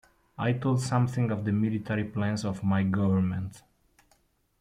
[0.35, 3.61] I told something of the military plans of my Government.